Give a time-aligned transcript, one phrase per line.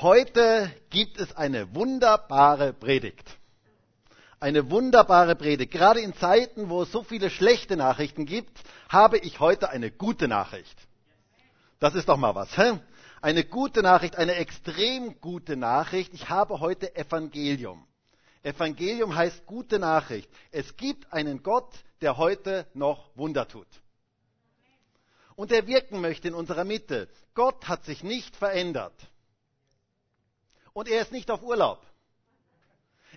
[0.00, 3.36] Heute gibt es eine wunderbare Predigt.
[4.38, 5.72] Eine wunderbare Predigt.
[5.72, 10.28] Gerade in Zeiten, wo es so viele schlechte Nachrichten gibt, habe ich heute eine gute
[10.28, 10.78] Nachricht.
[11.80, 12.56] Das ist doch mal was.
[12.56, 12.78] Hä?
[13.20, 16.14] Eine gute Nachricht, eine extrem gute Nachricht.
[16.14, 17.84] Ich habe heute Evangelium.
[18.44, 20.30] Evangelium heißt gute Nachricht.
[20.52, 23.66] Es gibt einen Gott, der heute noch Wunder tut.
[25.34, 27.08] Und der wirken möchte in unserer Mitte.
[27.34, 28.94] Gott hat sich nicht verändert.
[30.78, 31.84] Und er ist nicht auf Urlaub.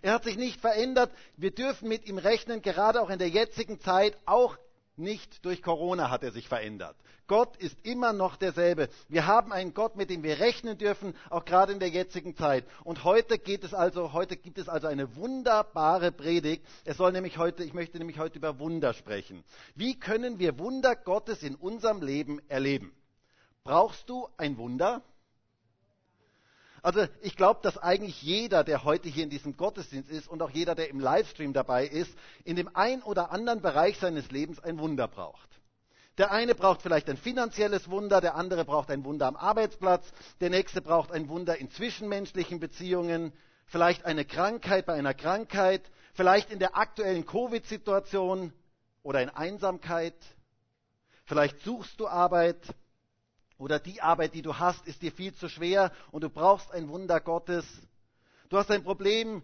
[0.02, 1.12] Er hat sich nicht verändert.
[1.38, 4.58] Wir dürfen mit ihm rechnen, gerade auch in der jetzigen Zeit, auch
[4.96, 6.96] nicht durch Corona hat er sich verändert.
[7.28, 8.90] Gott ist immer noch derselbe.
[9.10, 12.66] Wir haben einen Gott, mit dem wir rechnen dürfen, auch gerade in der jetzigen Zeit.
[12.84, 16.66] Und heute geht es also, heute gibt es also eine wunderbare Predigt.
[16.84, 19.44] Es soll nämlich heute, ich möchte nämlich heute über Wunder sprechen.
[19.76, 22.92] Wie können wir Wunder Gottes in unserem Leben erleben?
[23.64, 25.04] Brauchst du ein Wunder?
[26.84, 30.50] Also ich glaube, dass eigentlich jeder, der heute hier in diesem Gottesdienst ist und auch
[30.50, 32.12] jeder, der im Livestream dabei ist,
[32.44, 35.48] in dem einen oder anderen Bereich seines Lebens ein Wunder braucht.
[36.18, 40.50] Der eine braucht vielleicht ein finanzielles Wunder, der andere braucht ein Wunder am Arbeitsplatz, der
[40.50, 43.32] nächste braucht ein Wunder in zwischenmenschlichen Beziehungen,
[43.66, 48.52] vielleicht eine Krankheit bei einer Krankheit, vielleicht in der aktuellen Covid-Situation
[49.04, 50.16] oder in Einsamkeit.
[51.26, 52.58] Vielleicht suchst du Arbeit,
[53.62, 56.90] oder die Arbeit, die du hast, ist dir viel zu schwer und du brauchst ein
[56.90, 57.64] Wunder Gottes.
[58.50, 59.44] Du hast ein Problem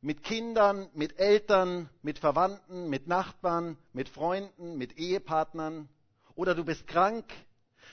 [0.00, 5.86] mit Kindern, mit Eltern, mit Verwandten, mit Nachbarn, mit Freunden, mit Ehepartnern
[6.34, 7.26] oder du bist krank.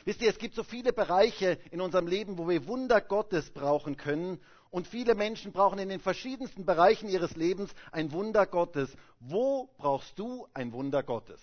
[0.06, 3.98] Wisst ihr, es gibt so viele Bereiche in unserem Leben, wo wir Wunder Gottes brauchen
[3.98, 8.96] können und viele Menschen brauchen in den verschiedensten Bereichen ihres Lebens ein Wunder Gottes.
[9.20, 11.42] Wo brauchst du ein Wunder Gottes?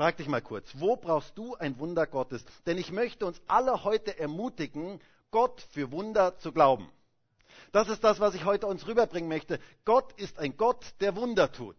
[0.00, 2.42] Frag dich mal kurz, wo brauchst du ein Wunder Gottes?
[2.64, 4.98] Denn ich möchte uns alle heute ermutigen,
[5.30, 6.90] Gott für Wunder zu glauben.
[7.70, 9.58] Das ist das, was ich heute uns rüberbringen möchte.
[9.84, 11.76] Gott ist ein Gott, der Wunder tut.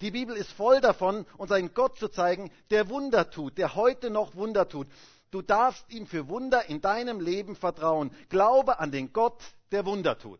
[0.00, 4.10] Die Bibel ist voll davon, uns einen Gott zu zeigen, der Wunder tut, der heute
[4.10, 4.86] noch Wunder tut.
[5.32, 8.12] Du darfst ihm für Wunder in deinem Leben vertrauen.
[8.28, 10.38] Glaube an den Gott, der Wunder tut.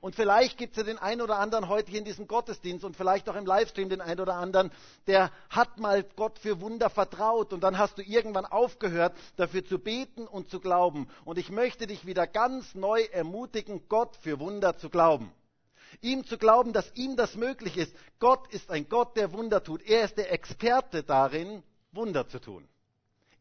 [0.00, 2.96] Und vielleicht gibt es ja den einen oder anderen heute hier in diesem Gottesdienst und
[2.96, 4.70] vielleicht auch im Livestream den einen oder anderen,
[5.06, 9.78] der hat mal Gott für Wunder vertraut und dann hast du irgendwann aufgehört, dafür zu
[9.78, 11.08] beten und zu glauben.
[11.24, 15.32] Und ich möchte dich wieder ganz neu ermutigen, Gott für Wunder zu glauben.
[16.02, 17.94] Ihm zu glauben, dass ihm das möglich ist.
[18.18, 19.82] Gott ist ein Gott, der Wunder tut.
[19.82, 21.62] Er ist der Experte darin,
[21.92, 22.68] Wunder zu tun.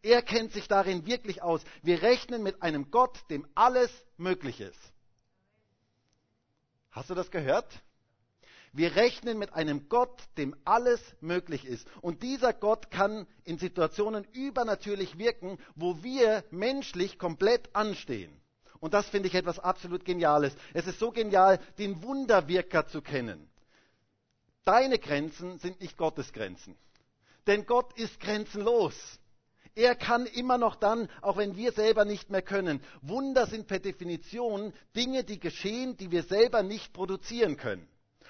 [0.02, 1.62] Er kennt sich darin wirklich aus.
[1.82, 4.80] Wir rechnen mit einem Gott, dem alles möglich ist.
[6.96, 7.68] Hast du das gehört?
[8.72, 11.86] Wir rechnen mit einem Gott, dem alles möglich ist.
[12.02, 18.32] Und dieser Gott kann in Situationen übernatürlich wirken, wo wir menschlich komplett anstehen.
[18.80, 20.56] Und das finde ich etwas absolut Geniales.
[20.74, 23.50] Es ist so genial, den Wunderwirker zu kennen.
[24.64, 26.78] Deine Grenzen sind nicht Gottes Grenzen.
[27.46, 29.20] Denn Gott ist grenzenlos.
[29.76, 32.82] Er kann immer noch dann, auch wenn wir selber nicht mehr können.
[33.02, 37.86] Wunder sind per Definition Dinge, die geschehen, die wir selber nicht produzieren können.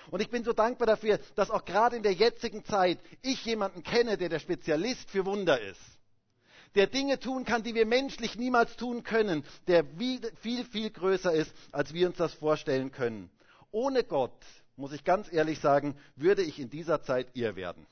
[0.09, 3.84] Und ich bin so dankbar dafür, dass auch gerade in der jetzigen Zeit ich jemanden
[3.84, 5.81] kenne, der der Spezialist für Wunder ist.
[6.73, 9.85] Der Dinge tun kann, die wir menschlich niemals tun können, der
[10.41, 13.29] viel, viel größer ist, als wir uns das vorstellen können.
[13.72, 14.38] Ohne Gott,
[14.75, 17.85] muss ich ganz ehrlich sagen, würde ich in dieser Zeit ihr werden.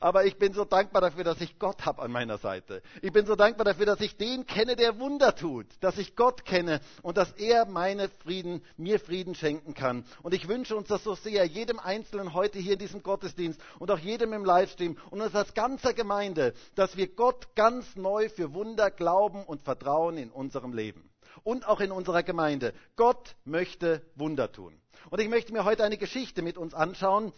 [0.00, 2.82] Aber ich bin so dankbar dafür, dass ich Gott habe an meiner Seite.
[3.02, 6.44] Ich bin so dankbar dafür, dass ich den kenne, der Wunder tut, dass ich Gott
[6.44, 10.04] kenne und dass er meine Frieden, mir Frieden schenken kann.
[10.22, 13.90] Und ich wünsche uns das so sehr, jedem Einzelnen heute hier in diesem Gottesdienst und
[13.90, 18.54] auch jedem im Livestream und uns als ganzer Gemeinde, dass wir Gott ganz neu für
[18.54, 21.10] Wunder glauben und vertrauen in unserem Leben
[21.42, 22.72] und auch in unserer Gemeinde.
[22.96, 24.80] Gott möchte Wunder tun.
[25.10, 27.32] Und ich möchte mir heute eine Geschichte mit uns anschauen,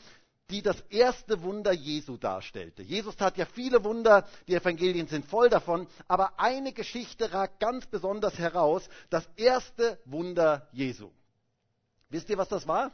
[0.50, 2.82] die das erste Wunder Jesu darstellte.
[2.82, 7.86] Jesus tat ja viele Wunder, die Evangelien sind voll davon, aber eine Geschichte ragt ganz
[7.86, 11.10] besonders heraus, das erste Wunder Jesu.
[12.10, 12.92] Wisst ihr, was das war?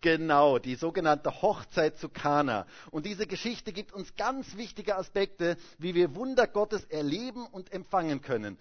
[0.00, 2.66] Genau, die sogenannte Hochzeit zu Kana.
[2.90, 8.20] Und diese Geschichte gibt uns ganz wichtige Aspekte, wie wir Wunder Gottes erleben und empfangen
[8.22, 8.58] können.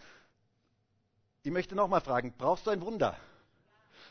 [1.43, 3.17] Ich möchte nochmal fragen, brauchst du ein Wunder?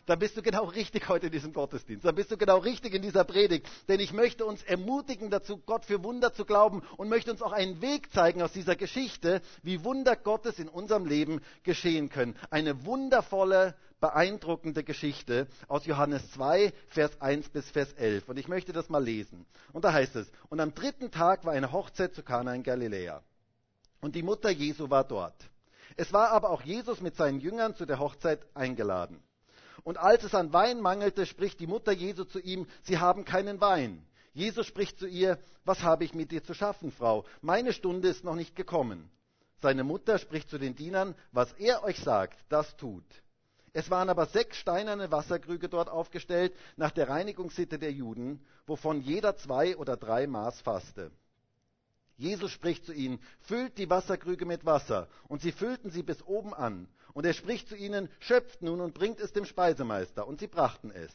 [0.06, 2.04] Dann bist du genau richtig heute in diesem Gottesdienst.
[2.04, 3.66] Dann bist du genau richtig in dieser Predigt.
[3.88, 7.52] Denn ich möchte uns ermutigen dazu, Gott für Wunder zu glauben und möchte uns auch
[7.52, 12.36] einen Weg zeigen aus dieser Geschichte, wie Wunder Gottes in unserem Leben geschehen können.
[12.50, 18.28] Eine wundervolle, beeindruckende Geschichte aus Johannes 2, Vers 1 bis Vers 11.
[18.28, 19.44] Und ich möchte das mal lesen.
[19.72, 23.22] Und da heißt es, und am dritten Tag war eine Hochzeit zu Kana in Galiläa.
[24.00, 25.34] Und die Mutter Jesu war dort.
[25.96, 29.20] Es war aber auch Jesus mit seinen Jüngern zu der Hochzeit eingeladen.
[29.84, 33.60] Und als es an Wein mangelte, spricht die Mutter Jesu zu ihm, sie haben keinen
[33.60, 34.06] Wein.
[34.32, 37.24] Jesus spricht zu ihr, was habe ich mit dir zu schaffen, Frau?
[37.40, 39.10] Meine Stunde ist noch nicht gekommen.
[39.62, 43.04] Seine Mutter spricht zu den Dienern, was er euch sagt, das tut.
[43.72, 49.36] Es waren aber sechs steinerne Wasserkrüge dort aufgestellt, nach der Reinigungssitte der Juden, wovon jeder
[49.36, 51.10] zwei oder drei Maß fasste.
[52.16, 55.08] Jesus spricht zu ihnen, füllt die Wasserkrüge mit Wasser.
[55.28, 56.88] Und sie füllten sie bis oben an.
[57.16, 60.28] Und er spricht zu ihnen, schöpft nun und bringt es dem Speisemeister.
[60.28, 61.10] Und sie brachten es.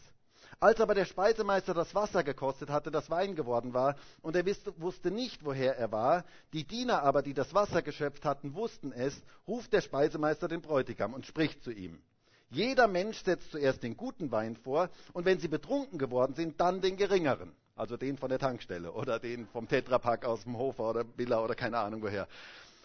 [0.59, 4.43] Als aber der Speisemeister das Wasser gekostet hatte, das Wein geworden war, und er
[4.77, 9.21] wusste nicht, woher er war, die Diener aber, die das Wasser geschöpft hatten, wussten es,
[9.47, 12.01] ruft der Speisemeister den Bräutigam und spricht zu ihm.
[12.49, 16.81] Jeder Mensch setzt zuerst den guten Wein vor, und wenn sie betrunken geworden sind, dann
[16.81, 17.55] den geringeren.
[17.75, 21.53] Also den von der Tankstelle oder den vom Tetrapack aus dem Hofer oder Villa oder
[21.53, 22.27] keine Ahnung woher.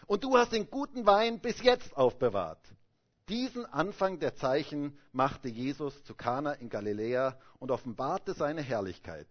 [0.07, 2.61] Und du hast den guten Wein bis jetzt aufbewahrt.
[3.29, 9.27] Diesen Anfang der Zeichen machte Jesus zu Kana in Galiläa und offenbarte seine Herrlichkeit.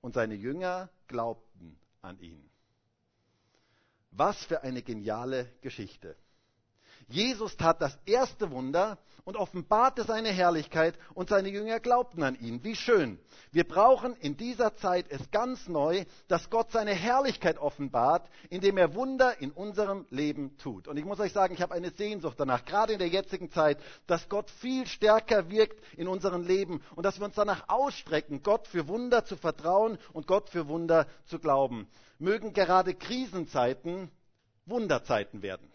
[0.00, 2.48] Und seine Jünger glaubten an ihn.
[4.12, 6.16] Was für eine geniale Geschichte.
[7.08, 12.64] Jesus tat das erste Wunder und offenbarte seine Herrlichkeit und seine Jünger glaubten an ihn.
[12.64, 13.18] Wie schön.
[13.52, 18.94] Wir brauchen in dieser Zeit es ganz neu, dass Gott seine Herrlichkeit offenbart, indem er
[18.94, 20.88] Wunder in unserem Leben tut.
[20.88, 23.78] Und ich muss euch sagen, ich habe eine Sehnsucht danach, gerade in der jetzigen Zeit,
[24.06, 28.66] dass Gott viel stärker wirkt in unserem Leben und dass wir uns danach ausstrecken, Gott
[28.66, 31.88] für Wunder zu vertrauen und Gott für Wunder zu glauben.
[32.18, 34.10] Mögen gerade Krisenzeiten
[34.64, 35.71] Wunderzeiten werden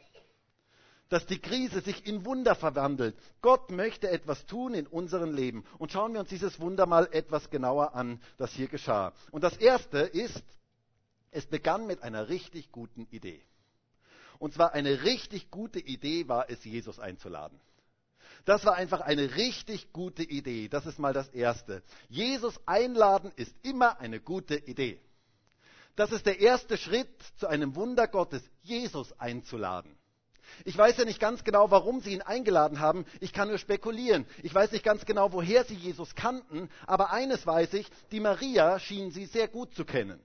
[1.09, 3.15] dass die Krise sich in Wunder verwandelt.
[3.42, 5.63] Gott möchte etwas tun in unserem Leben.
[5.77, 9.13] Und schauen wir uns dieses Wunder mal etwas genauer an, das hier geschah.
[9.31, 10.44] Und das erste ist,
[11.31, 13.44] es begann mit einer richtig guten Idee.
[14.39, 17.59] Und zwar eine richtig gute Idee war es, Jesus einzuladen.
[18.45, 20.69] Das war einfach eine richtig gute Idee.
[20.69, 21.83] Das ist mal das Erste.
[22.07, 25.01] Jesus einladen ist immer eine gute Idee.
[25.95, 29.98] Das ist der erste Schritt zu einem Wunder Gottes, Jesus einzuladen.
[30.66, 33.06] Ich weiß ja nicht ganz genau, warum sie ihn eingeladen haben.
[33.20, 34.26] Ich kann nur spekulieren.
[34.44, 36.70] Ich weiß nicht ganz genau, woher sie Jesus kannten.
[36.86, 40.20] Aber eines weiß ich, die Maria schien sie sehr gut zu kennen.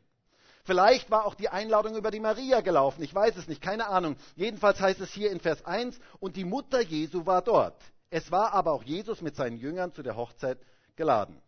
[0.65, 3.03] Vielleicht war auch die Einladung über die Maria gelaufen.
[3.03, 4.17] Ich weiß es nicht, keine Ahnung.
[4.37, 7.77] Jedenfalls heißt es hier in Vers 1, und die Mutter Jesu war dort.
[8.11, 10.59] Es war aber auch Jesus mit seinen Jüngern zu der Hochzeit
[10.95, 11.41] geladen.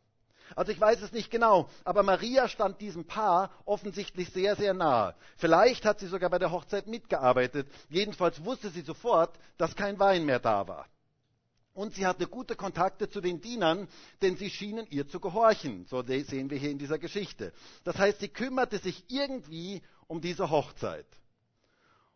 [0.56, 5.14] Also ich weiß es nicht genau, aber Maria stand diesem Paar offensichtlich sehr, sehr nahe.
[5.36, 7.68] Vielleicht hat sie sogar bei der Hochzeit mitgearbeitet.
[7.88, 10.86] Jedenfalls wusste sie sofort, dass kein Wein mehr da war.
[11.72, 13.88] Und sie hatte gute Kontakte zu den Dienern,
[14.22, 15.86] denn sie schienen ihr zu gehorchen.
[15.86, 17.52] So sehen wir hier in dieser Geschichte.
[17.82, 21.06] Das heißt, sie kümmerte sich irgendwie um diese Hochzeit.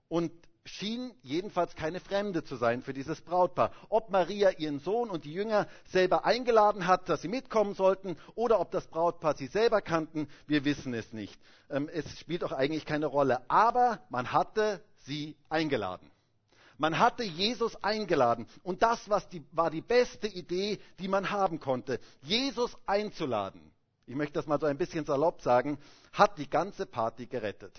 [0.09, 0.31] Und
[0.69, 3.73] schien jedenfalls keine Fremde zu sein für dieses Brautpaar.
[3.89, 8.61] Ob Maria ihren Sohn und die Jünger selber eingeladen hat, dass sie mitkommen sollten, oder
[8.61, 11.41] ob das Brautpaar sie selber kannten, wir wissen es nicht.
[11.71, 13.43] Ähm, es spielt auch eigentlich keine Rolle.
[13.49, 16.11] Aber man hatte sie eingeladen.
[16.79, 18.47] Man hatte Jesus eingeladen.
[18.63, 19.01] Und das
[19.33, 21.99] die, war die beste Idee, die man haben konnte.
[22.23, 23.73] Jesus einzuladen.
[24.07, 25.79] Ich möchte das mal so ein bisschen salopp sagen,
[26.13, 27.75] hat die ganze Party gerettet.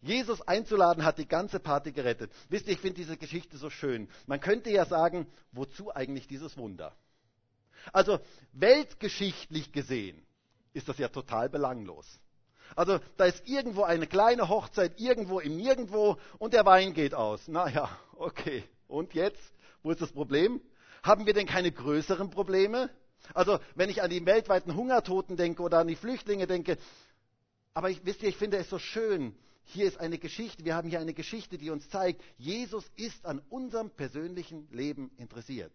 [0.00, 2.30] Jesus einzuladen hat die ganze Party gerettet.
[2.48, 4.08] Wisst ihr, ich finde diese Geschichte so schön.
[4.26, 6.94] Man könnte ja sagen, wozu eigentlich dieses Wunder?
[7.92, 8.20] Also
[8.52, 10.24] weltgeschichtlich gesehen
[10.72, 12.06] ist das ja total belanglos.
[12.76, 17.48] Also da ist irgendwo eine kleine Hochzeit, irgendwo im Nirgendwo und der Wein geht aus.
[17.48, 18.62] Naja, okay.
[18.86, 19.42] Und jetzt?
[19.82, 20.60] Wo ist das Problem?
[21.02, 22.90] Haben wir denn keine größeren Probleme?
[23.34, 26.78] Also wenn ich an die weltweiten Hungertoten denke oder an die Flüchtlinge denke,
[27.74, 29.34] aber ich, wisst ihr, ich finde es so schön,
[29.68, 33.40] hier ist eine Geschichte, wir haben hier eine Geschichte, die uns zeigt, Jesus ist an
[33.50, 35.72] unserem persönlichen Leben interessiert.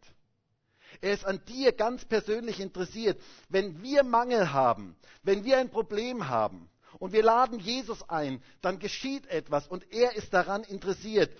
[1.01, 3.19] Er ist an dir ganz persönlich interessiert.
[3.50, 6.69] Wenn wir Mangel haben, wenn wir ein Problem haben
[7.00, 11.31] und wir laden Jesus ein, dann geschieht etwas und er ist daran interessiert.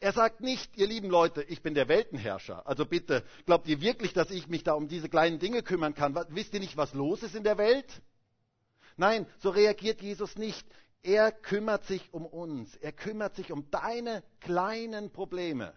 [0.00, 2.66] Er sagt nicht, ihr lieben Leute, ich bin der Weltenherrscher.
[2.66, 6.18] Also bitte, glaubt ihr wirklich, dass ich mich da um diese kleinen Dinge kümmern kann?
[6.30, 8.00] Wisst ihr nicht, was los ist in der Welt?
[8.96, 10.66] Nein, so reagiert Jesus nicht.
[11.02, 12.76] Er kümmert sich um uns.
[12.76, 15.72] Er kümmert sich um deine kleinen Probleme.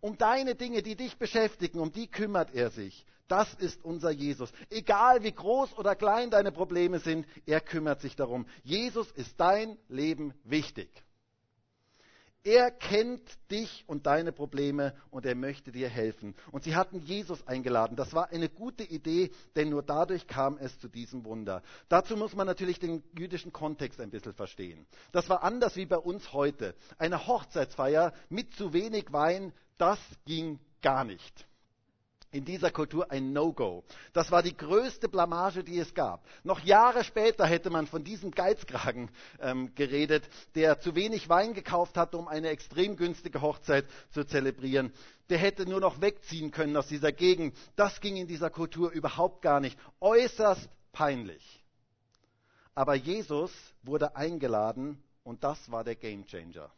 [0.00, 3.06] Um deine Dinge, die dich beschäftigen, um die kümmert er sich.
[3.28, 4.52] Das ist unser Jesus.
[4.70, 8.46] Egal wie groß oder klein deine Probleme sind, er kümmert sich darum.
[8.62, 10.88] Jesus ist dein Leben wichtig.
[12.46, 16.36] Er kennt dich und deine Probleme und er möchte dir helfen.
[16.52, 17.96] Und sie hatten Jesus eingeladen.
[17.96, 21.64] Das war eine gute Idee, denn nur dadurch kam es zu diesem Wunder.
[21.88, 24.86] Dazu muss man natürlich den jüdischen Kontext ein bisschen verstehen.
[25.10, 26.76] Das war anders wie bei uns heute.
[26.98, 31.48] Eine Hochzeitsfeier mit zu wenig Wein, das ging gar nicht
[32.30, 33.84] in dieser Kultur ein No-Go.
[34.12, 36.24] Das war die größte Blamage, die es gab.
[36.44, 41.96] Noch Jahre später hätte man von diesem Geizkragen ähm, geredet, der zu wenig Wein gekauft
[41.96, 44.92] hatte, um eine extrem günstige Hochzeit zu zelebrieren.
[45.28, 47.56] Der hätte nur noch wegziehen können aus dieser Gegend.
[47.74, 49.78] Das ging in dieser Kultur überhaupt gar nicht.
[50.00, 51.64] Äußerst peinlich.
[52.74, 53.52] Aber Jesus
[53.82, 56.70] wurde eingeladen und das war der Gamechanger.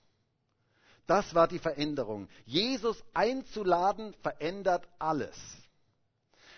[1.09, 2.29] Das war die Veränderung.
[2.45, 5.35] Jesus einzuladen verändert alles.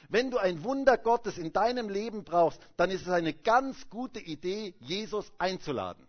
[0.09, 4.19] Wenn du ein Wunder Gottes in deinem Leben brauchst, dann ist es eine ganz gute
[4.19, 6.05] Idee, Jesus einzuladen.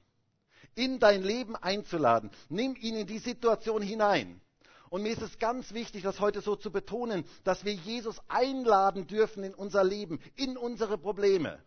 [0.73, 2.31] In dein Leben einzuladen.
[2.49, 4.41] Nimm ihn in die Situation hinein.
[4.89, 9.05] Und mir ist es ganz wichtig, das heute so zu betonen, dass wir Jesus einladen
[9.05, 11.59] dürfen in unser Leben, in unsere Probleme.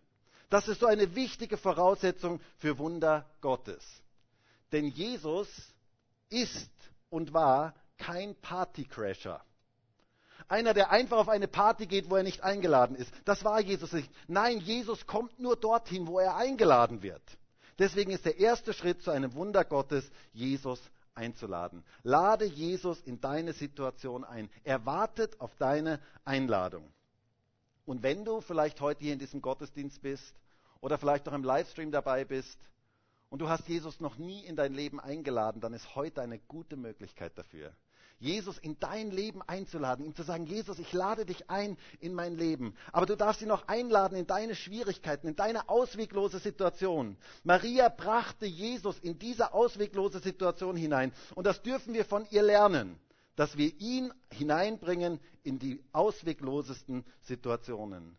[0.50, 3.84] Das ist so eine wichtige Voraussetzung für Wunder Gottes.
[4.72, 5.48] Denn Jesus
[6.30, 6.70] ist
[7.10, 9.40] und war kein Partycrasher.
[10.48, 13.12] Einer, der einfach auf eine Party geht, wo er nicht eingeladen ist.
[13.24, 14.10] Das war Jesus nicht.
[14.28, 17.22] Nein, Jesus kommt nur dorthin, wo er eingeladen wird.
[17.78, 20.80] Deswegen ist der erste Schritt zu einem Wunder Gottes, Jesus
[21.14, 21.84] einzuladen.
[22.02, 24.50] Lade Jesus in deine Situation ein.
[24.64, 26.92] Er wartet auf deine Einladung.
[27.86, 30.34] Und wenn du vielleicht heute hier in diesem Gottesdienst bist
[30.80, 32.58] oder vielleicht auch im Livestream dabei bist
[33.34, 36.76] und du hast Jesus noch nie in dein Leben eingeladen, dann ist heute eine gute
[36.76, 37.74] Möglichkeit dafür.
[38.20, 42.36] Jesus in dein Leben einzuladen, ihm zu sagen, Jesus, ich lade dich ein in mein
[42.36, 42.76] Leben.
[42.92, 47.16] Aber du darfst ihn noch einladen in deine Schwierigkeiten, in deine ausweglose Situation.
[47.42, 51.12] Maria brachte Jesus in diese ausweglose Situation hinein.
[51.34, 53.00] Und das dürfen wir von ihr lernen,
[53.34, 58.16] dass wir ihn hineinbringen in die ausweglosesten Situationen.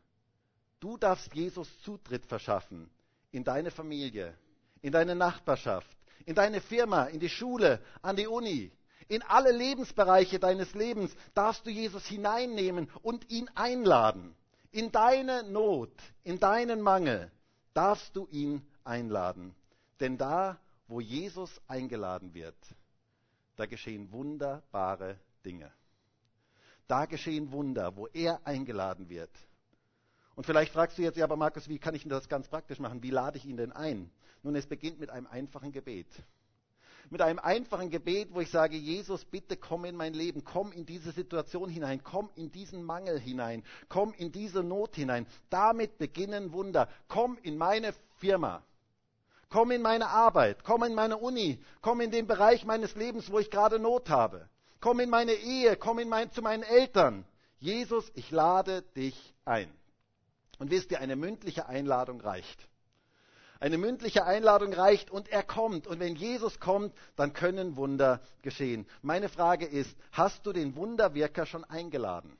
[0.82, 2.90] Du darfst Jesus Zutritt verschaffen
[3.32, 4.38] in deine Familie,
[4.86, 5.90] in deine Nachbarschaft,
[6.28, 8.72] in deine Firma, in die Schule, an die Uni,
[9.08, 14.36] in alle Lebensbereiche deines Lebens darfst du Jesus hineinnehmen und ihn einladen.
[14.72, 15.90] In deine Not,
[16.24, 17.32] in deinen Mangel
[17.74, 19.56] darfst du ihn einladen.
[20.00, 22.56] Denn da, wo Jesus eingeladen wird,
[23.56, 25.72] da geschehen wunderbare Dinge.
[26.88, 29.32] Da geschehen Wunder, wo er eingeladen wird.
[30.36, 32.78] Und vielleicht fragst du jetzt, ja, aber Markus, wie kann ich denn das ganz praktisch
[32.78, 33.02] machen?
[33.02, 34.12] Wie lade ich ihn denn ein?
[34.46, 36.06] Nun, es beginnt mit einem einfachen Gebet.
[37.10, 40.86] Mit einem einfachen Gebet, wo ich sage, Jesus, bitte komm in mein Leben, komm in
[40.86, 45.26] diese Situation hinein, komm in diesen Mangel hinein, komm in diese Not hinein.
[45.50, 46.88] Damit beginnen Wunder.
[47.08, 48.64] Komm in meine Firma.
[49.50, 53.40] Komm in meine Arbeit, komm in meine Uni, komm in den Bereich meines Lebens, wo
[53.40, 54.48] ich gerade Not habe.
[54.80, 57.26] Komm in meine Ehe, komm in mein, zu meinen Eltern.
[57.58, 59.74] Jesus, ich lade dich ein.
[60.60, 62.70] Und wisst ihr, eine mündliche Einladung reicht.
[63.66, 65.88] Eine mündliche Einladung reicht und er kommt.
[65.88, 68.86] Und wenn Jesus kommt, dann können Wunder geschehen.
[69.02, 72.38] Meine Frage ist, hast du den Wunderwirker schon eingeladen?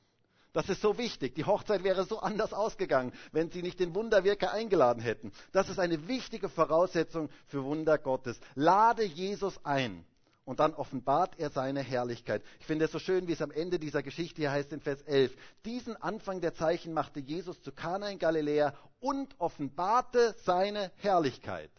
[0.54, 1.34] Das ist so wichtig.
[1.34, 5.32] Die Hochzeit wäre so anders ausgegangen, wenn sie nicht den Wunderwirker eingeladen hätten.
[5.52, 8.40] Das ist eine wichtige Voraussetzung für Wunder Gottes.
[8.54, 10.06] Lade Jesus ein
[10.46, 12.44] und dann offenbart er seine Herrlichkeit.
[12.60, 15.02] Ich finde es so schön, wie es am Ende dieser Geschichte hier heißt in Vers
[15.02, 15.36] 11.
[15.66, 21.72] Diesen Anfang der Zeichen machte Jesus zu Kana in Galiläa und offenbarte seine Herrlichkeit.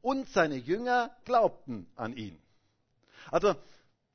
[0.00, 2.40] Und seine Jünger glaubten an ihn.
[3.30, 3.54] Also,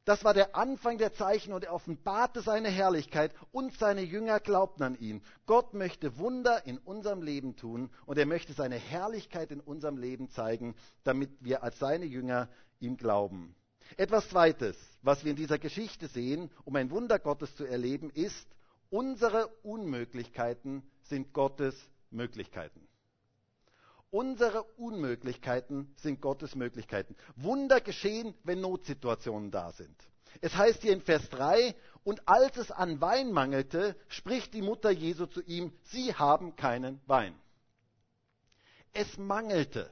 [0.05, 4.83] das war der Anfang der Zeichen und er offenbarte seine Herrlichkeit und seine Jünger glaubten
[4.83, 5.24] an ihn.
[5.45, 10.29] Gott möchte Wunder in unserem Leben tun und er möchte seine Herrlichkeit in unserem Leben
[10.29, 13.55] zeigen, damit wir als seine Jünger ihm glauben.
[13.97, 18.47] Etwas Zweites, was wir in dieser Geschichte sehen, um ein Wunder Gottes zu erleben, ist,
[18.89, 21.75] unsere Unmöglichkeiten sind Gottes
[22.09, 22.87] Möglichkeiten.
[24.09, 27.15] Unsere Unmöglichkeiten sind Gottes Möglichkeiten.
[27.35, 29.95] Wunder geschehen, wenn Notsituationen da sind.
[30.41, 34.91] Es heißt hier in Vers 3, und als es an Wein mangelte, spricht die Mutter
[34.91, 37.35] Jesu zu ihm, sie haben keinen Wein.
[38.93, 39.91] Es mangelte.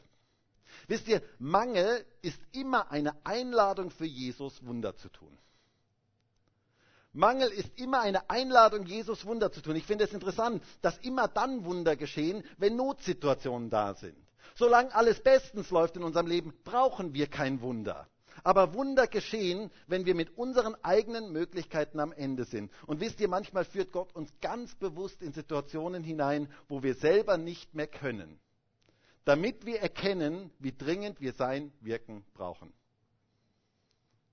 [0.91, 5.37] Wisst ihr, Mangel ist immer eine Einladung für Jesus, Wunder zu tun.
[7.13, 9.77] Mangel ist immer eine Einladung, Jesus Wunder zu tun.
[9.77, 14.17] Ich finde es interessant, dass immer dann Wunder geschehen, wenn Notsituationen da sind.
[14.55, 18.09] Solange alles bestens läuft in unserem Leben, brauchen wir kein Wunder.
[18.43, 22.69] Aber Wunder geschehen, wenn wir mit unseren eigenen Möglichkeiten am Ende sind.
[22.85, 27.37] Und wisst ihr, manchmal führt Gott uns ganz bewusst in Situationen hinein, wo wir selber
[27.37, 28.41] nicht mehr können
[29.25, 32.73] damit wir erkennen, wie dringend wir sein Wirken brauchen.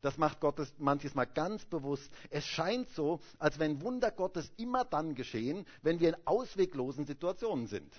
[0.01, 2.13] Das macht Gott manches Mal ganz bewusst.
[2.31, 7.67] Es scheint so, als wenn Wunder Gottes immer dann geschehen, wenn wir in ausweglosen Situationen
[7.67, 7.93] sind.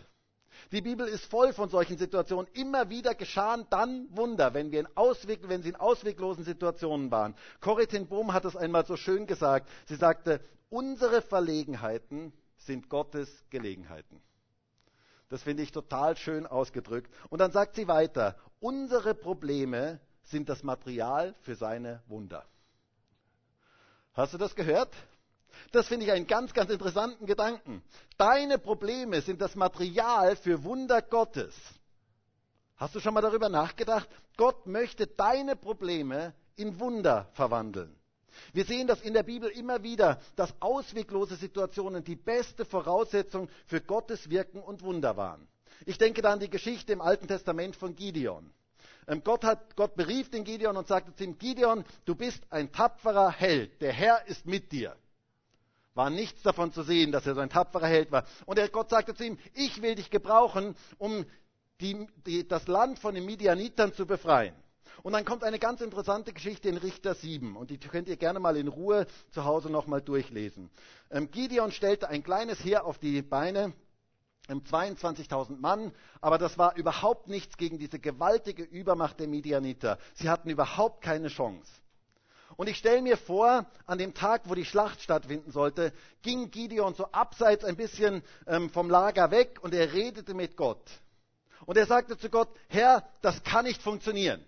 [0.72, 2.48] Die Bibel ist voll von solchen Situationen.
[2.54, 7.36] Immer wieder geschahen dann Wunder, wenn, wir in Ausweg, wenn sie in ausweglosen Situationen waren.
[7.62, 9.70] Corrie ten Bohm hat es einmal so schön gesagt.
[9.88, 14.22] Sie sagte, unsere Verlegenheiten sind Gottes Gelegenheiten.
[15.30, 17.14] Das finde ich total schön ausgedrückt.
[17.30, 22.46] Und dann sagt sie weiter, unsere Probleme sind das Material für seine Wunder.
[24.14, 24.94] Hast du das gehört?
[25.72, 27.84] Das finde ich einen ganz, ganz interessanten Gedanken.
[28.18, 31.56] Deine Probleme sind das Material für Wunder Gottes.
[32.76, 34.10] Hast du schon mal darüber nachgedacht?
[34.38, 37.99] Gott möchte deine Probleme in Wunder verwandeln.
[38.54, 43.82] Wir sehen das in der Bibel immer wieder, dass ausweglose Situationen die beste Voraussetzung für
[43.82, 45.48] Gottes Wirken und Wunder waren.
[45.86, 48.52] Ich denke da an die Geschichte im Alten Testament von Gideon.
[49.08, 52.72] Ähm, Gott, hat, Gott berief den Gideon und sagte zu ihm, Gideon, du bist ein
[52.72, 54.96] tapferer Held, der Herr ist mit dir.
[55.96, 58.26] War nichts davon zu sehen, dass er so ein tapferer Held war.
[58.46, 61.26] Und Gott sagte zu ihm, ich will dich gebrauchen, um
[61.82, 64.56] die, die, das Land von den Midianitern zu befreien.
[65.04, 68.40] Und dann kommt eine ganz interessante Geschichte in Richter 7 und die könnt ihr gerne
[68.40, 70.70] mal in Ruhe zu Hause nochmal durchlesen.
[71.10, 73.74] Ähm, Gideon stellte ein kleines Heer auf die Beine,
[74.50, 75.92] 22.000 ähm, Mann,
[76.22, 80.00] aber das war überhaupt nichts gegen diese gewaltige Übermacht der Midianiter.
[80.16, 81.72] Sie hatten überhaupt keine Chance.
[82.58, 86.94] Und ich stelle mir vor, an dem Tag, wo die Schlacht stattfinden sollte, ging Gideon
[86.94, 90.84] so abseits ein bisschen ähm, vom Lager weg und er redete mit Gott.
[91.66, 94.44] Und er sagte zu Gott, Herr, das kann nicht funktionieren.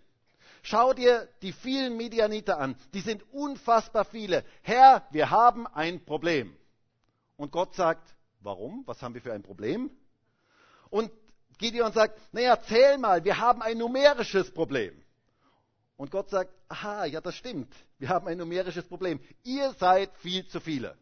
[0.62, 2.75] Schau dir die vielen Midianiter an.
[2.94, 4.46] Die sind unfassbar viele.
[4.62, 6.56] Herr, wir haben ein Problem.
[7.36, 8.84] Und Gott sagt, warum?
[8.86, 9.89] Was haben wir für ein Problem?
[10.89, 11.12] Und
[11.58, 15.01] Gideon sagt, naja, zähl mal, wir haben ein numerisches Problem.
[15.98, 17.74] Und Gott sagt, aha, ja, das stimmt.
[18.00, 19.20] Wir haben ein numerisches Problem.
[19.44, 20.98] Ihr seid viel zu viele.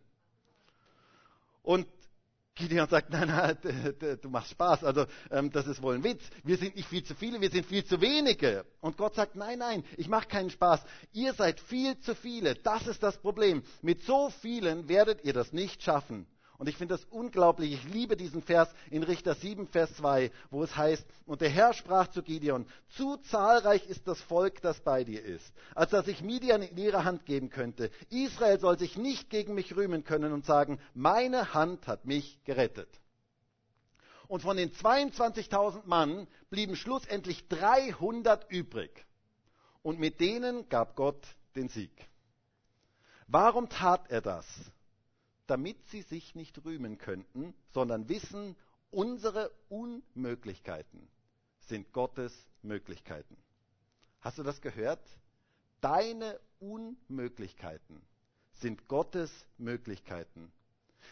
[1.63, 1.87] Und
[2.59, 3.57] Gideon sagt, nein, nein,
[4.21, 6.21] du machst Spaß, also ähm, das ist wohl ein Witz.
[6.43, 8.65] Wir sind nicht viel zu viele, wir sind viel zu wenige.
[8.81, 10.81] Und Gott sagt, nein, nein, ich mache keinen Spaß.
[11.13, 13.63] Ihr seid viel zu viele, das ist das Problem.
[13.81, 16.27] Mit so vielen werdet ihr das nicht schaffen.
[16.59, 17.71] Und ich finde das unglaublich.
[17.71, 21.73] Ich liebe diesen Vers in Richter 7, Vers 2, wo es heißt, und der Herr
[21.73, 26.21] sprach zu Gideon, zu zahlreich ist das Volk, das bei dir ist, als dass ich
[26.21, 27.89] Midian in ihre Hand geben könnte.
[28.09, 32.89] Israel soll sich nicht gegen mich rühmen können und sagen, meine Hand hat mich gerettet.
[34.27, 39.05] Und von den 22.000 Mann blieben schlussendlich 300 übrig.
[39.81, 42.09] Und mit denen gab Gott den Sieg.
[43.27, 44.45] Warum tat er das?
[45.49, 48.55] Damit sie sich nicht rühmen könnten, sondern wissen,
[48.91, 51.07] unsere Unmöglichkeiten
[51.67, 53.37] sind Gottes Möglichkeiten.
[54.21, 55.03] Hast du das gehört?
[55.81, 58.01] Deine Unmöglichkeiten
[58.53, 60.51] sind Gottes Möglichkeiten.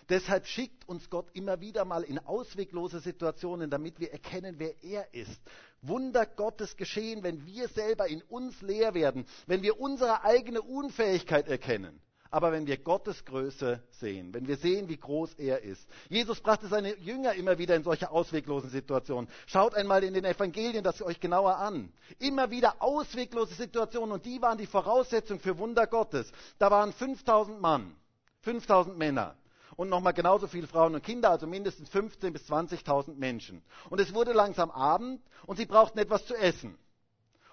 [0.09, 5.13] Deshalb schickt uns Gott immer wieder mal in ausweglose Situationen, damit wir erkennen, wer er
[5.13, 5.41] ist.
[5.81, 11.47] Wunder Gottes geschehen, wenn wir selber in uns leer werden, wenn wir unsere eigene Unfähigkeit
[11.47, 11.99] erkennen
[12.31, 15.87] aber wenn wir Gottes Größe sehen, wenn wir sehen, wie groß er ist.
[16.09, 19.29] Jesus brachte seine Jünger immer wieder in solche ausweglosen Situationen.
[19.45, 21.91] Schaut einmal in den Evangelien das euch genauer an.
[22.19, 26.31] Immer wieder ausweglose Situationen und die waren die Voraussetzung für Wunder Gottes.
[26.59, 27.95] Da waren 5000 Mann,
[28.41, 29.35] 5000 Männer
[29.77, 33.63] und nochmal genauso viele Frauen und Kinder, also mindestens 15.000 bis 20.000 Menschen.
[33.89, 36.77] Und es wurde langsam Abend und sie brauchten etwas zu essen.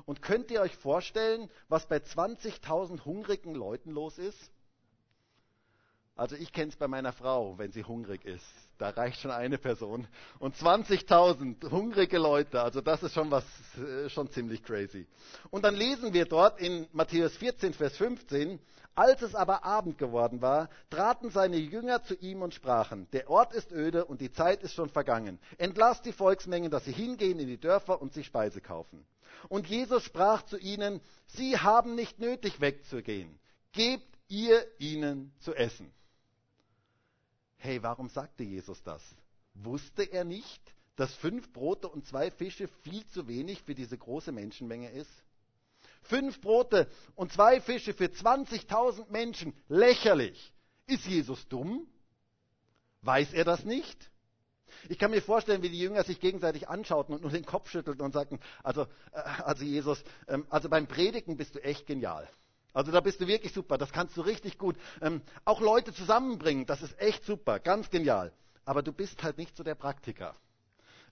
[0.07, 4.51] Und könnt ihr euch vorstellen, was bei 20.000 hungrigen Leuten los ist?
[6.17, 8.47] Also ich kenne es bei meiner Frau, wenn sie hungrig ist.
[8.79, 10.07] Da reicht schon eine Person.
[10.39, 13.45] Und 20.000 hungrige Leute, also das ist schon was,
[13.79, 15.09] äh, schon ziemlich crazy.
[15.51, 18.61] Und dann lesen wir dort in Matthäus 14, Vers 15,
[18.95, 23.53] als es aber Abend geworden war, traten seine Jünger zu ihm und sprachen, der Ort
[23.53, 25.41] ist öde und die Zeit ist schon vergangen.
[25.59, 29.05] Entlasst die Volksmengen, dass sie hingehen in die Dörfer und sich Speise kaufen.
[29.49, 33.37] Und Jesus sprach zu ihnen, sie haben nicht nötig wegzugehen.
[33.73, 35.93] Gebt ihr ihnen zu essen.
[37.65, 39.03] Hey, warum sagte Jesus das?
[39.55, 40.61] Wusste er nicht,
[40.97, 45.11] dass fünf Brote und zwei Fische viel zu wenig für diese große Menschenmenge ist?
[46.03, 50.53] Fünf Brote und zwei Fische für 20.000 Menschen, lächerlich.
[50.87, 51.87] Ist Jesus dumm?
[53.01, 54.11] Weiß er das nicht?
[54.91, 58.05] Ich kann mir vorstellen, wie die Jünger sich gegenseitig anschauten und nur den Kopf schüttelten
[58.05, 62.29] und sagten, also, äh, also Jesus, ähm, also beim Predigen bist du echt genial.
[62.75, 64.77] Also da bist du wirklich super, das kannst du richtig gut.
[65.01, 68.33] Ähm, auch Leute zusammenbringen, das ist echt super, ganz genial.
[68.65, 70.35] Aber du bist halt nicht so der Praktiker.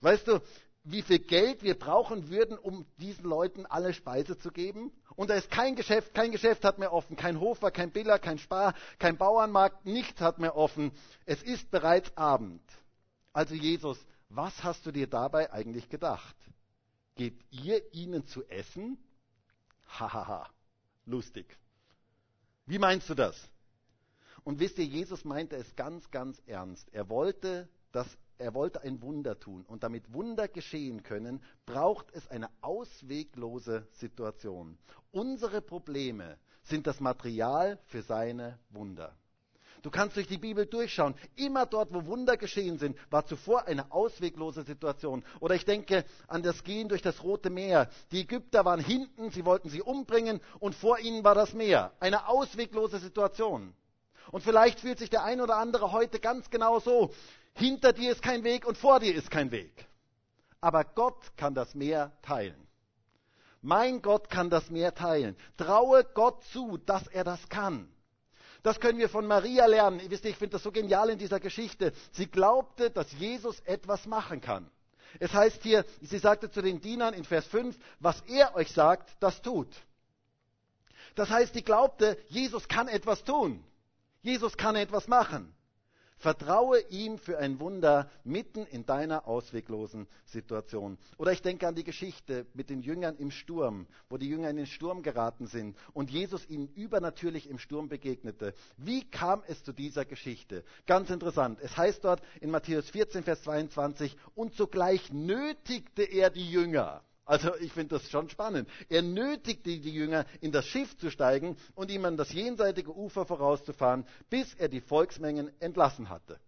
[0.01, 0.41] Weißt du,
[0.83, 4.91] wie viel Geld wir brauchen würden, um diesen Leuten alle Speise zu geben?
[5.15, 8.37] Und da ist kein Geschäft, kein Geschäft hat mehr offen, kein Hofer, kein Biller, kein
[8.37, 10.91] Spar, kein Bauernmarkt, nichts hat mehr offen.
[11.25, 12.61] Es ist bereits Abend.
[13.31, 13.97] Also Jesus,
[14.27, 16.35] was hast du dir dabei eigentlich gedacht?
[17.15, 18.97] Gebt ihr ihnen zu essen?
[19.87, 20.49] Hahaha,
[21.05, 21.57] lustig.
[22.65, 23.49] Wie meinst du das?
[24.43, 26.93] Und wisst ihr, Jesus meinte es ganz, ganz ernst.
[26.93, 29.63] Er wollte, dass er wollte ein Wunder tun.
[29.65, 34.77] Und damit Wunder geschehen können, braucht es eine ausweglose Situation.
[35.11, 39.15] Unsere Probleme sind das Material für seine Wunder.
[39.83, 41.13] Du kannst durch die Bibel durchschauen.
[41.35, 45.25] Immer dort, wo Wunder geschehen sind, war zuvor eine ausweglose Situation.
[45.41, 47.89] Oder ich denke an das Gehen durch das Rote Meer.
[48.13, 51.91] Die Ägypter waren hinten, sie wollten sie umbringen und vor ihnen war das Meer.
[51.99, 53.73] Eine ausweglose Situation.
[54.31, 57.13] Und vielleicht fühlt sich der ein oder andere heute ganz genau so.
[57.53, 59.85] Hinter dir ist kein Weg und vor dir ist kein Weg.
[60.61, 62.67] Aber Gott kann das Meer teilen.
[63.61, 65.35] Mein Gott kann das Meer teilen.
[65.57, 67.92] Traue Gott zu, dass er das kann.
[68.63, 69.99] Das können wir von Maria lernen.
[69.99, 71.91] Ihr wisst, ich finde das so genial in dieser Geschichte.
[72.13, 74.71] Sie glaubte, dass Jesus etwas machen kann.
[75.19, 79.15] Es heißt hier, sie sagte zu den Dienern in Vers 5, was er euch sagt,
[79.19, 79.67] das tut.
[81.15, 83.63] Das heißt, sie glaubte, Jesus kann etwas tun.
[84.21, 85.53] Jesus kann etwas machen.
[86.23, 90.97] Vertraue ihm für ein Wunder mitten in deiner ausweglosen Situation.
[91.17, 94.55] Oder ich denke an die Geschichte mit den Jüngern im Sturm, wo die Jünger in
[94.55, 98.53] den Sturm geraten sind und Jesus ihnen übernatürlich im Sturm begegnete.
[98.77, 100.63] Wie kam es zu dieser Geschichte?
[100.85, 101.59] Ganz interessant.
[101.61, 107.03] Es heißt dort in Matthäus 14, Vers 22, und sogleich nötigte er die Jünger.
[107.25, 108.69] Also ich finde das schon spannend.
[108.89, 113.25] Er nötigte die Jünger, in das Schiff zu steigen und ihm an das jenseitige Ufer
[113.25, 116.39] vorauszufahren, bis er die Volksmengen entlassen hatte.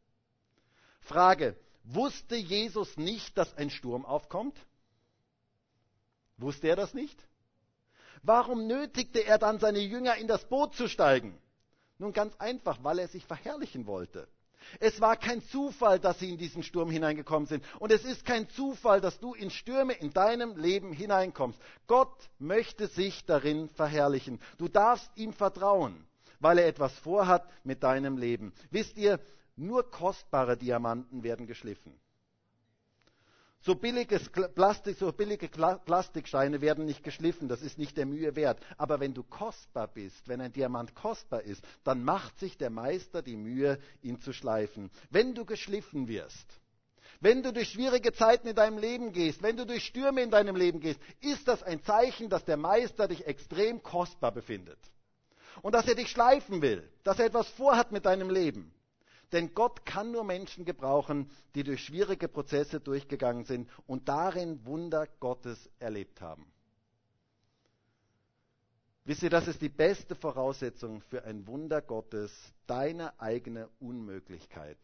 [1.00, 4.58] Frage, wusste Jesus nicht, dass ein Sturm aufkommt?
[6.38, 7.18] Wusste er das nicht?
[8.22, 11.38] Warum nötigte er dann seine Jünger, in das Boot zu steigen?
[12.00, 14.28] Nun ganz einfach, weil er sich verherrlichen wollte.
[14.80, 17.64] Es war kein Zufall, dass sie in diesen Sturm hineingekommen sind.
[17.80, 21.60] Und es ist kein Zufall, dass du in Stürme in deinem Leben hineinkommst.
[21.88, 24.40] Gott möchte sich darin verherrlichen.
[24.58, 26.06] Du darfst ihm vertrauen,
[26.40, 28.54] weil er etwas vorhat mit deinem Leben.
[28.72, 29.20] Wisst ihr,
[29.56, 31.94] nur kostbare Diamanten werden geschliffen.
[33.66, 38.60] So, billiges Plastik, so billige Plastiksteine werden nicht geschliffen, das ist nicht der Mühe wert.
[38.78, 43.24] Aber wenn du kostbar bist, wenn ein Diamant kostbar ist, dann macht sich der Meister
[43.24, 44.92] die Mühe, ihn zu schleifen.
[45.10, 46.46] Wenn du geschliffen wirst,
[47.22, 50.56] wenn du durch schwierige Zeiten in deinem Leben gehst, wenn du durch Stürme in deinem
[50.56, 54.78] Leben gehst, ist das ein Zeichen, dass der Meister dich extrem kostbar befindet.
[55.64, 58.75] Und dass er dich schleifen will, dass er etwas vorhat mit deinem Leben.
[59.36, 65.10] Denn Gott kann nur Menschen gebrauchen, die durch schwierige Prozesse durchgegangen sind und darin Wunder
[65.20, 66.50] Gottes erlebt haben.
[69.04, 72.32] Wisst ihr, das ist die beste Voraussetzung für ein Wunder Gottes,
[72.66, 74.80] deine eigene Unmöglichkeit.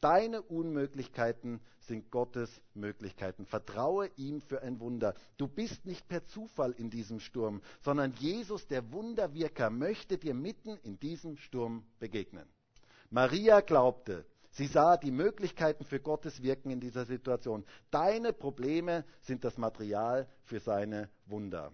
[0.00, 3.44] Deine Unmöglichkeiten sind Gottes Möglichkeiten.
[3.44, 5.14] Vertraue ihm für ein Wunder.
[5.36, 10.76] Du bist nicht per Zufall in diesem Sturm, sondern Jesus, der Wunderwirker, möchte dir mitten
[10.84, 12.48] in diesem Sturm begegnen.
[13.14, 17.64] Maria glaubte, sie sah die Möglichkeiten für Gottes Wirken in dieser Situation.
[17.92, 21.70] Deine Probleme sind das Material für seine Wunder.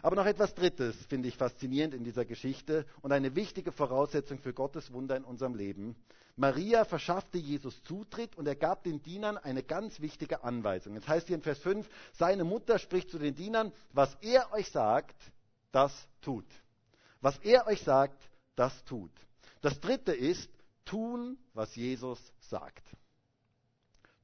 [0.00, 4.54] Aber noch etwas Drittes finde ich faszinierend in dieser Geschichte und eine wichtige Voraussetzung für
[4.54, 5.96] Gottes Wunder in unserem Leben.
[6.34, 10.96] Maria verschaffte Jesus Zutritt und er gab den Dienern eine ganz wichtige Anweisung.
[10.96, 14.70] Es heißt hier in Vers 5, seine Mutter spricht zu den Dienern, was er euch
[14.70, 15.16] sagt,
[15.72, 16.46] das tut.
[17.20, 19.12] Was er euch sagt, das tut.
[19.60, 20.48] Das Dritte ist,
[20.84, 22.84] tun, was Jesus sagt.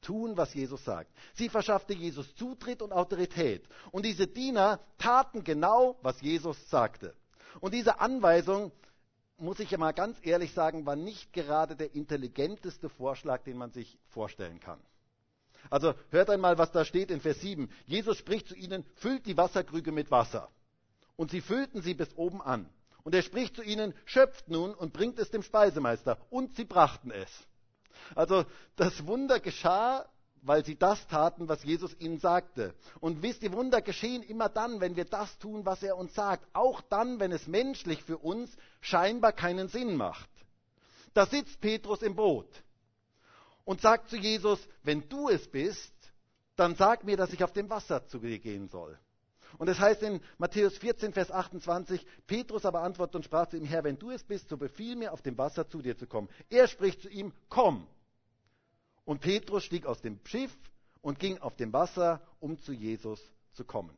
[0.02, 1.10] Tun, was Jesus sagt.
[1.34, 3.68] Sie verschaffte Jesus Zutritt und Autorität.
[3.90, 7.14] Und diese Diener taten genau, was Jesus sagte.
[7.60, 8.70] Und diese Anweisung,
[9.38, 13.70] muss ich ja mal ganz ehrlich sagen, war nicht gerade der intelligenteste Vorschlag, den man
[13.70, 14.80] sich vorstellen kann.
[15.70, 17.68] Also hört einmal, was da steht in Vers 7.
[17.86, 20.50] Jesus spricht zu ihnen, füllt die Wasserkrüge mit Wasser.
[21.16, 22.68] Und sie füllten sie bis oben an.
[23.06, 26.18] Und er spricht zu ihnen, schöpft nun und bringt es dem Speisemeister.
[26.28, 27.30] Und sie brachten es.
[28.16, 30.08] Also das Wunder geschah,
[30.42, 32.74] weil sie das taten, was Jesus ihnen sagte.
[32.98, 36.48] Und wisst ihr, Wunder geschehen immer dann, wenn wir das tun, was er uns sagt.
[36.52, 40.28] Auch dann, wenn es menschlich für uns scheinbar keinen Sinn macht.
[41.14, 42.50] Da sitzt Petrus im Boot
[43.64, 45.94] und sagt zu Jesus, wenn du es bist,
[46.56, 48.98] dann sag mir, dass ich auf dem Wasser zu dir gehen soll.
[49.58, 53.64] Und es heißt in Matthäus 14, Vers 28, Petrus aber antwortet und sprach zu ihm,
[53.64, 56.28] Herr, wenn du es bist, so befiehl mir, auf dem Wasser zu dir zu kommen.
[56.50, 57.86] Er spricht zu ihm, komm.
[59.04, 60.56] Und Petrus stieg aus dem Schiff
[61.00, 63.20] und ging auf dem Wasser, um zu Jesus
[63.52, 63.96] zu kommen.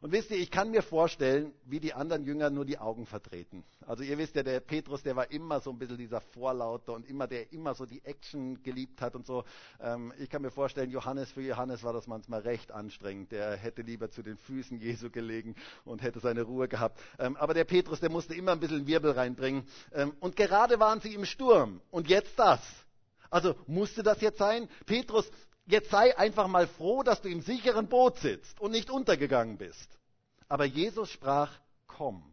[0.00, 3.64] Und wisst ihr, ich kann mir vorstellen, wie die anderen Jünger nur die Augen vertreten.
[3.86, 7.08] Also ihr wisst ja, der Petrus, der war immer so ein bisschen dieser Vorlauter und
[7.08, 9.44] immer, der immer so die Action geliebt hat und so.
[9.80, 13.32] Ähm, ich kann mir vorstellen, Johannes, für Johannes war das manchmal recht anstrengend.
[13.32, 15.54] Der hätte lieber zu den Füßen Jesu gelegen
[15.84, 17.00] und hätte seine Ruhe gehabt.
[17.18, 19.66] Ähm, aber der Petrus, der musste immer ein bisschen Wirbel reinbringen.
[19.92, 21.80] Ähm, und gerade waren sie im Sturm.
[21.90, 22.60] Und jetzt das.
[23.30, 24.68] Also musste das jetzt sein?
[24.84, 25.30] Petrus,
[25.66, 29.98] jetzt sei einfach mal froh, dass du im sicheren Boot sitzt und nicht untergegangen bist.
[30.48, 31.52] Aber Jesus sprach,
[31.86, 32.32] komm.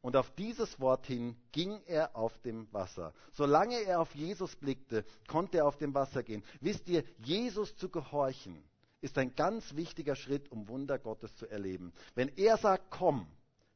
[0.00, 3.12] Und auf dieses Wort hin ging er auf dem Wasser.
[3.32, 6.44] Solange er auf Jesus blickte, konnte er auf dem Wasser gehen.
[6.60, 8.62] Wisst ihr, Jesus zu gehorchen
[9.00, 11.92] ist ein ganz wichtiger Schritt, um Wunder Gottes zu erleben.
[12.14, 13.26] Wenn er sagt, komm,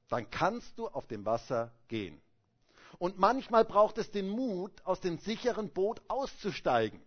[0.09, 2.20] dann kannst du auf dem Wasser gehen.
[2.98, 7.00] Und manchmal braucht es den Mut, aus dem sicheren Boot auszusteigen.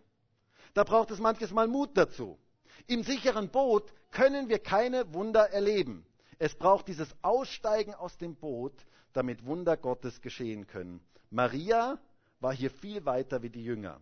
[0.74, 2.38] Da braucht es manches Mal Mut dazu.
[2.86, 6.04] Im sicheren Boot können wir keine Wunder erleben.
[6.38, 8.74] Es braucht dieses Aussteigen aus dem Boot,
[9.12, 11.00] damit Wunder Gottes geschehen können.
[11.30, 11.98] Maria
[12.40, 14.00] war hier viel weiter wie die Jünger.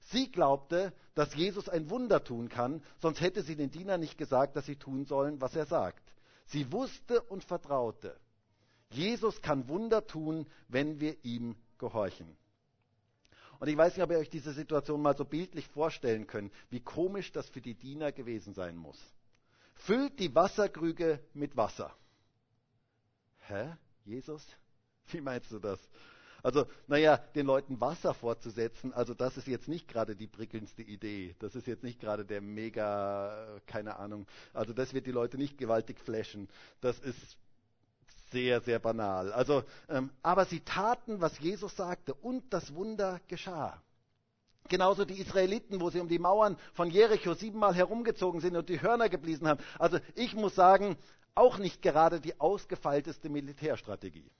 [0.00, 4.56] Sie glaubte, dass Jesus ein Wunder tun kann, sonst hätte sie den Dienern nicht gesagt,
[4.56, 6.02] dass sie tun sollen, was er sagt.
[6.46, 8.18] Sie wusste und vertraute.
[8.90, 12.36] Jesus kann Wunder tun, wenn wir ihm gehorchen.
[13.60, 16.80] Und ich weiß nicht, ob ihr euch diese Situation mal so bildlich vorstellen könnt, wie
[16.80, 18.98] komisch das für die Diener gewesen sein muss.
[19.74, 21.94] Füllt die Wasserkrüge mit Wasser.
[23.46, 23.76] Hä?
[24.04, 24.46] Jesus?
[25.08, 25.78] Wie meinst du das?
[26.42, 31.34] Also, naja, den Leuten Wasser vorzusetzen, also das ist jetzt nicht gerade die prickelndste Idee.
[31.38, 34.26] Das ist jetzt nicht gerade der mega, keine Ahnung.
[34.52, 36.48] Also das wird die Leute nicht gewaltig flashen.
[36.82, 37.38] Das ist
[38.30, 39.32] sehr, sehr banal.
[39.32, 43.80] Also, ähm, aber sie taten, was Jesus sagte, und das Wunder geschah.
[44.68, 48.80] Genauso die Israeliten, wo sie um die Mauern von Jericho siebenmal herumgezogen sind und die
[48.80, 49.62] Hörner gebliesen haben.
[49.78, 50.96] Also ich muss sagen,
[51.34, 54.30] auch nicht gerade die ausgefeilteste Militärstrategie.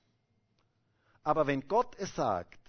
[1.22, 2.60] Aber wenn Gott es sagt,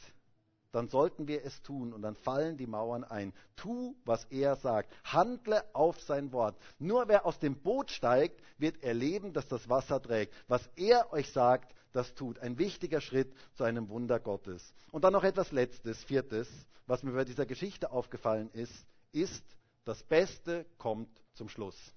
[0.76, 3.34] dann sollten wir es tun und dann fallen die Mauern ein.
[3.56, 4.94] Tu, was er sagt.
[5.06, 6.58] Handle auf sein Wort.
[6.80, 10.34] Nur wer aus dem Boot steigt, wird erleben, dass das Wasser trägt.
[10.50, 12.40] Was er euch sagt, das tut.
[12.40, 14.74] Ein wichtiger Schritt zu einem Wunder Gottes.
[14.92, 16.50] Und dann noch etwas Letztes, Viertes,
[16.88, 19.46] was mir bei dieser Geschichte aufgefallen ist, ist,
[19.86, 21.95] das Beste kommt zum Schluss.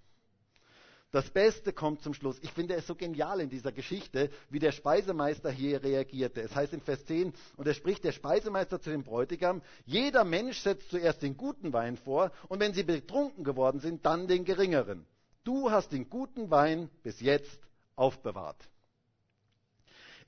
[1.10, 2.38] Das Beste kommt zum Schluss.
[2.42, 6.42] Ich finde es so genial in dieser Geschichte, wie der Speisemeister hier reagierte.
[6.42, 10.60] Es heißt in Vers 10, und er spricht der Speisemeister zu dem Bräutigam, jeder Mensch
[10.60, 15.06] setzt zuerst den guten Wein vor, und wenn sie betrunken geworden sind, dann den geringeren.
[15.44, 17.58] Du hast den guten Wein bis jetzt
[17.96, 18.68] aufbewahrt.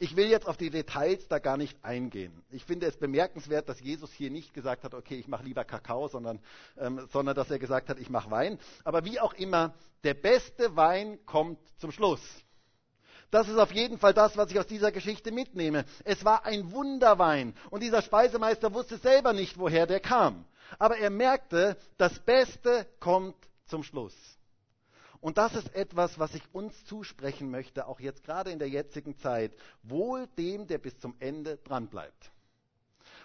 [0.03, 2.33] Ich will jetzt auf die Details da gar nicht eingehen.
[2.49, 6.09] Ich finde es bemerkenswert, dass Jesus hier nicht gesagt hat, okay, ich mache lieber Kakao,
[6.09, 6.41] sondern,
[6.79, 8.59] ähm, sondern dass er gesagt hat, ich mache Wein.
[8.83, 12.23] Aber wie auch immer, der beste Wein kommt zum Schluss.
[13.31, 15.85] Das ist auf jeden Fall das, was ich aus dieser Geschichte mitnehme.
[16.03, 20.47] Es war ein Wunderwein und dieser Speisemeister wusste selber nicht, woher der kam.
[20.79, 23.37] Aber er merkte, das Beste kommt
[23.67, 24.15] zum Schluss.
[25.21, 29.19] Und das ist etwas, was ich uns zusprechen möchte, auch jetzt gerade in der jetzigen
[29.19, 29.53] Zeit.
[29.83, 32.31] Wohl dem, der bis zum Ende dranbleibt.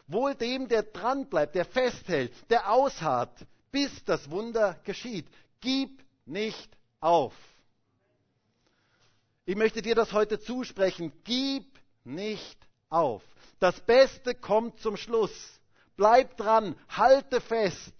[0.07, 5.25] Wohl dem, der dranbleibt, der festhält, der ausharrt, bis das Wunder geschieht.
[5.61, 7.33] Gib nicht auf.
[9.45, 11.13] Ich möchte dir das heute zusprechen.
[11.23, 11.65] Gib
[12.03, 12.57] nicht
[12.89, 13.23] auf.
[13.59, 15.61] Das Beste kommt zum Schluss.
[15.95, 17.93] Bleib dran, halte fest.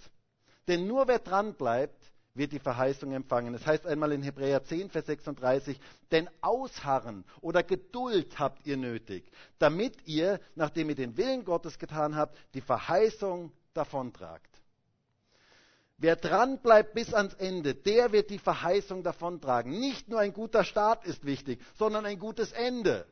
[0.67, 1.94] Denn nur wer dran bleibt,
[2.35, 3.53] wird die Verheißung empfangen.
[3.55, 5.79] Es das heißt einmal in Hebräer 10, Vers 36,
[6.11, 12.15] denn Ausharren oder Geduld habt ihr nötig, damit ihr, nachdem ihr den Willen Gottes getan
[12.15, 14.49] habt, die Verheißung davontragt.
[15.97, 19.79] Wer dran bleibt bis ans Ende, der wird die Verheißung davontragen.
[19.79, 23.07] Nicht nur ein guter Start ist wichtig, sondern ein gutes Ende.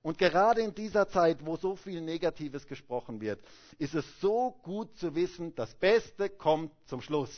[0.00, 3.40] Und gerade in dieser Zeit, wo so viel Negatives gesprochen wird,
[3.78, 7.36] ist es so gut zu wissen, das Beste kommt zum Schluss.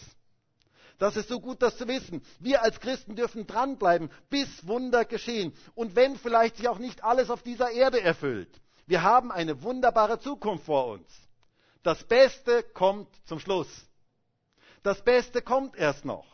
[0.98, 2.22] Das ist so gut, das zu wissen.
[2.40, 5.52] Wir als Christen dürfen dranbleiben, bis Wunder geschehen.
[5.74, 8.60] Und wenn vielleicht sich auch nicht alles auf dieser Erde erfüllt.
[8.86, 11.06] Wir haben eine wunderbare Zukunft vor uns.
[11.82, 13.68] Das Beste kommt zum Schluss.
[14.82, 16.26] Das Beste kommt erst noch.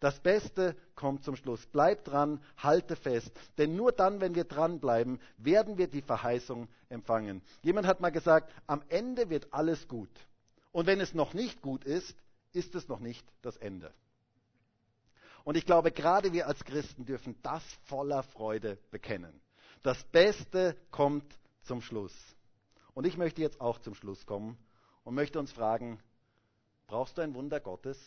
[0.00, 1.64] Das Beste kommt zum Schluss.
[1.70, 3.30] Bleib dran, halte fest.
[3.56, 7.40] Denn nur dann, wenn wir dranbleiben, werden wir die Verheißung empfangen.
[7.62, 10.10] Jemand hat mal gesagt, am Ende wird alles gut.
[10.72, 12.16] Und wenn es noch nicht gut ist,
[12.52, 13.92] ist es noch nicht das Ende.
[15.44, 19.40] Und ich glaube, gerade wir als Christen dürfen das voller Freude bekennen.
[19.82, 22.14] Das Beste kommt zum Schluss.
[22.94, 24.56] Und ich möchte jetzt auch zum Schluss kommen
[25.02, 26.00] und möchte uns fragen,
[26.92, 27.98] Brauchst du ein Wunder Gottes?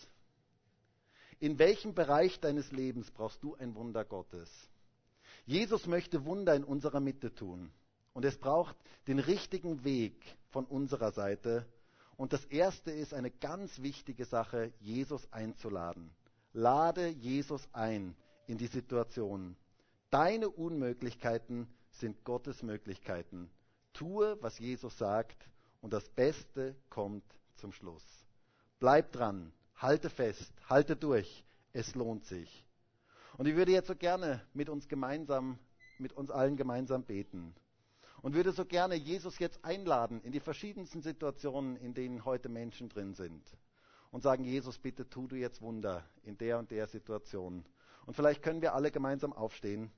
[1.40, 4.48] In welchem Bereich deines Lebens brauchst du ein Wunder Gottes?
[5.48, 7.72] Jesus möchte Wunder in unserer Mitte tun.
[8.14, 8.76] Und es braucht
[9.08, 10.14] den richtigen Weg
[10.52, 11.66] von unserer Seite.
[12.18, 16.12] Und das Erste ist eine ganz wichtige Sache, Jesus einzuladen.
[16.54, 18.16] Lade Jesus ein
[18.48, 19.56] in die Situation.
[20.10, 23.50] Deine Unmöglichkeiten sind Gottes Möglichkeiten.
[23.94, 25.50] Tue, was Jesus sagt,
[25.82, 27.24] und das Beste kommt
[27.56, 28.04] zum Schluss.
[28.80, 32.66] Bleib dran, halte fest, halte durch, es lohnt sich.
[33.38, 35.60] Und ich würde jetzt so gerne mit uns gemeinsam,
[35.98, 37.54] mit uns allen gemeinsam beten.
[38.26, 42.90] Und würde so gerne Jesus jetzt einladen in die verschiedensten Situationen, in denen heute Menschen
[42.90, 43.44] drin sind.
[44.10, 47.64] Und sagen, Jesus, bitte tu du jetzt Wunder in der und der Situation.
[48.08, 49.92] Und vielleicht können wir alle gemeinsam aufstehen.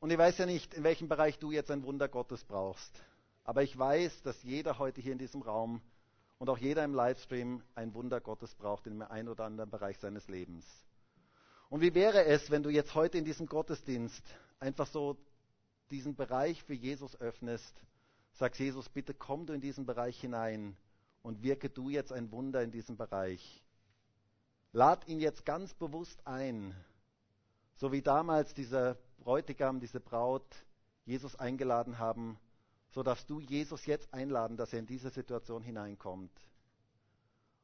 [0.00, 3.02] Und ich weiß ja nicht, in welchem Bereich du jetzt ein Wunder Gottes brauchst.
[3.42, 5.80] Aber ich weiß, dass jeder heute hier in diesem Raum
[6.36, 9.96] und auch jeder im Livestream ein Wunder Gottes braucht in dem einen oder anderen Bereich
[9.96, 10.87] seines Lebens.
[11.68, 14.22] Und wie wäre es, wenn du jetzt heute in diesem Gottesdienst
[14.58, 15.16] einfach so
[15.90, 17.74] diesen Bereich für Jesus öffnest,
[18.32, 20.76] sagst Jesus, bitte komm du in diesen Bereich hinein
[21.22, 23.62] und wirke du jetzt ein Wunder in diesem Bereich.
[24.72, 26.74] Lad ihn jetzt ganz bewusst ein,
[27.76, 30.46] so wie damals dieser Bräutigam, diese Braut
[31.04, 32.38] Jesus eingeladen haben,
[32.90, 36.32] so darfst du Jesus jetzt einladen, dass er in diese Situation hineinkommt.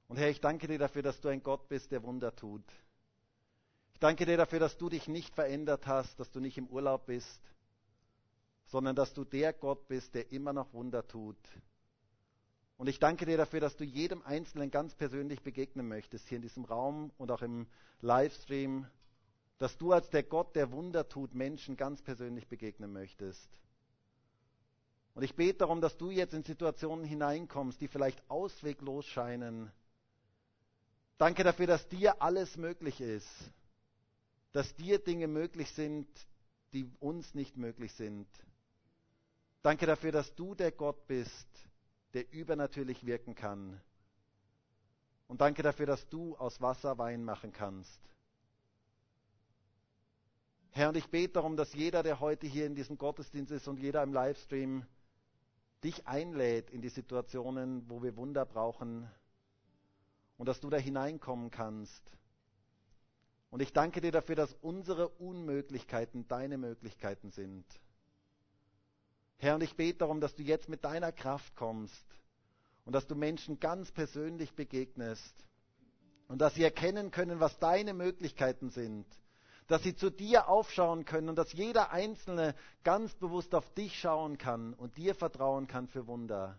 [0.08, 2.64] Und Herr, ich danke dir dafür, dass du ein Gott bist, der Wunder tut.
[3.94, 7.06] Ich danke dir dafür, dass du dich nicht verändert hast, dass du nicht im Urlaub
[7.06, 7.40] bist,
[8.66, 11.38] sondern dass du der Gott bist, der immer noch Wunder tut.
[12.76, 16.42] Und ich danke dir dafür, dass du jedem Einzelnen ganz persönlich begegnen möchtest, hier in
[16.42, 17.66] diesem Raum und auch im
[18.00, 18.86] Livestream,
[19.58, 23.48] dass du als der Gott, der Wunder tut, Menschen ganz persönlich begegnen möchtest.
[25.14, 29.70] Und ich bete darum, dass du jetzt in Situationen hineinkommst, die vielleicht ausweglos scheinen.
[31.16, 33.28] Danke dafür, dass dir alles möglich ist,
[34.54, 36.08] dass dir Dinge möglich sind,
[36.72, 38.28] die uns nicht möglich sind.
[39.62, 41.48] Danke dafür, dass du der Gott bist,
[42.14, 43.80] der übernatürlich wirken kann.
[45.26, 48.00] Und danke dafür, dass du aus Wasser Wein machen kannst.
[50.70, 53.80] Herr, und ich bete darum, dass jeder, der heute hier in diesem Gottesdienst ist und
[53.80, 54.86] jeder im Livestream,
[55.82, 59.10] dich einlädt in die Situationen, wo wir Wunder brauchen
[60.36, 62.02] und dass du da hineinkommen kannst.
[63.54, 67.64] Und ich danke dir dafür, dass unsere Unmöglichkeiten deine Möglichkeiten sind.
[69.36, 72.04] Herr, und ich bete darum, dass du jetzt mit deiner Kraft kommst
[72.84, 75.32] und dass du Menschen ganz persönlich begegnest
[76.26, 79.06] und dass sie erkennen können, was deine Möglichkeiten sind
[79.68, 84.36] dass sie zu dir aufschauen können und dass jeder Einzelne ganz bewusst auf dich schauen
[84.36, 86.58] kann und dir vertrauen kann für Wunder.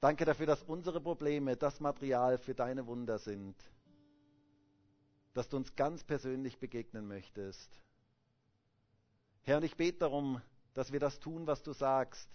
[0.00, 3.56] Danke dafür, dass unsere Probleme das Material für deine Wunder sind,
[5.34, 7.78] dass du uns ganz persönlich begegnen möchtest.
[9.42, 10.40] Herr, und ich bete darum,
[10.74, 12.28] dass wir das tun, was du sagst,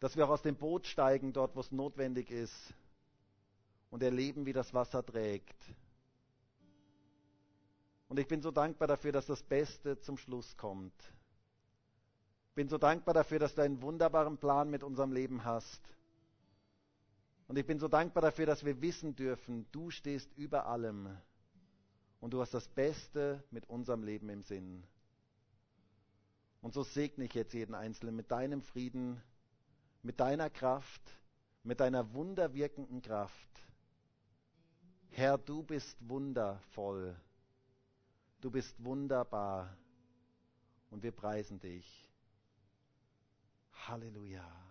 [0.00, 2.74] dass wir auch aus dem Boot steigen, dort, wo es notwendig ist,
[3.90, 5.56] und erleben, wie das Wasser trägt
[8.14, 10.94] und ich bin so dankbar dafür, dass das Beste zum Schluss kommt.
[12.50, 15.82] Ich bin so dankbar dafür, dass du einen wunderbaren Plan mit unserem Leben hast.
[17.48, 21.08] Und ich bin so dankbar dafür, dass wir wissen dürfen, du stehst über allem
[22.24, 24.82] und du hast das Beste mit unserem Leben im Sinn.
[26.62, 29.20] Und so segne ich jetzt jeden Einzelnen mit deinem Frieden,
[30.02, 31.02] mit deiner Kraft,
[31.64, 33.50] mit deiner wunderwirkenden Kraft.
[35.10, 37.14] Herr, du bist wundervoll.
[38.40, 39.76] Du bist wunderbar
[40.88, 42.08] und wir preisen dich.
[43.86, 44.63] Halleluja.